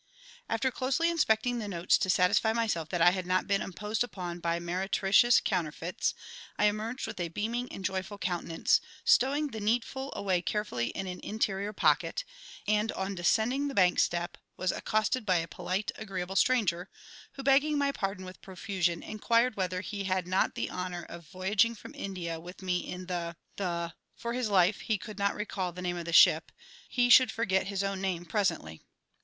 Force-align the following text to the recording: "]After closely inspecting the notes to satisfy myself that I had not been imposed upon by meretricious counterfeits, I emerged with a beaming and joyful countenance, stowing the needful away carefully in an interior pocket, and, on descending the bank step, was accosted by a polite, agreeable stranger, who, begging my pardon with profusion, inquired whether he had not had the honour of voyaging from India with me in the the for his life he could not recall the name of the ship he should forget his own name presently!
"]After 0.49 0.71
closely 0.71 1.11
inspecting 1.11 1.59
the 1.59 1.67
notes 1.67 1.95
to 1.99 2.09
satisfy 2.09 2.53
myself 2.53 2.89
that 2.89 3.03
I 3.03 3.11
had 3.11 3.27
not 3.27 3.45
been 3.45 3.61
imposed 3.61 4.03
upon 4.03 4.39
by 4.39 4.57
meretricious 4.59 5.39
counterfeits, 5.39 6.15
I 6.57 6.65
emerged 6.65 7.05
with 7.05 7.19
a 7.19 7.27
beaming 7.27 7.71
and 7.71 7.85
joyful 7.85 8.17
countenance, 8.17 8.81
stowing 9.05 9.49
the 9.49 9.59
needful 9.59 10.11
away 10.15 10.41
carefully 10.41 10.87
in 10.87 11.05
an 11.05 11.19
interior 11.19 11.71
pocket, 11.71 12.23
and, 12.67 12.91
on 12.93 13.13
descending 13.13 13.67
the 13.67 13.75
bank 13.75 13.99
step, 13.99 14.39
was 14.57 14.71
accosted 14.71 15.23
by 15.23 15.35
a 15.37 15.47
polite, 15.47 15.91
agreeable 15.93 16.35
stranger, 16.35 16.89
who, 17.33 17.43
begging 17.43 17.77
my 17.77 17.91
pardon 17.91 18.25
with 18.25 18.41
profusion, 18.41 19.03
inquired 19.03 19.55
whether 19.55 19.81
he 19.81 20.05
had 20.05 20.25
not 20.25 20.45
had 20.45 20.55
the 20.55 20.71
honour 20.71 21.05
of 21.09 21.27
voyaging 21.27 21.75
from 21.75 21.93
India 21.93 22.39
with 22.39 22.63
me 22.63 22.79
in 22.79 23.05
the 23.05 23.35
the 23.57 23.93
for 24.15 24.33
his 24.33 24.49
life 24.49 24.79
he 24.79 24.97
could 24.97 25.19
not 25.19 25.35
recall 25.35 25.71
the 25.71 25.79
name 25.79 25.95
of 25.95 26.05
the 26.05 26.11
ship 26.11 26.51
he 26.89 27.07
should 27.07 27.31
forget 27.31 27.67
his 27.67 27.83
own 27.83 28.01
name 28.01 28.25
presently! 28.25 28.81